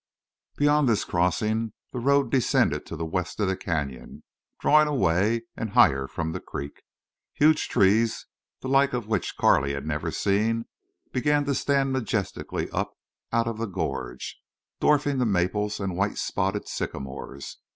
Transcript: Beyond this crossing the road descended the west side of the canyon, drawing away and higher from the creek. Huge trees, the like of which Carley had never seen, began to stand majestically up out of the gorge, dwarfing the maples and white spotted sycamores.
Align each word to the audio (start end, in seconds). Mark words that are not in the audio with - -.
Beyond 0.57 0.89
this 0.89 1.05
crossing 1.05 1.73
the 1.93 1.99
road 1.99 2.31
descended 2.31 2.87
the 2.87 3.05
west 3.05 3.37
side 3.37 3.43
of 3.43 3.49
the 3.49 3.55
canyon, 3.55 4.23
drawing 4.59 4.87
away 4.87 5.43
and 5.55 5.69
higher 5.69 6.07
from 6.07 6.31
the 6.31 6.39
creek. 6.39 6.81
Huge 7.33 7.69
trees, 7.69 8.25
the 8.61 8.67
like 8.67 8.93
of 8.93 9.05
which 9.05 9.37
Carley 9.37 9.73
had 9.73 9.85
never 9.85 10.09
seen, 10.09 10.65
began 11.11 11.45
to 11.45 11.53
stand 11.53 11.93
majestically 11.93 12.67
up 12.71 12.97
out 13.31 13.45
of 13.47 13.59
the 13.59 13.67
gorge, 13.67 14.39
dwarfing 14.79 15.19
the 15.19 15.25
maples 15.27 15.79
and 15.79 15.95
white 15.95 16.17
spotted 16.17 16.67
sycamores. 16.67 17.57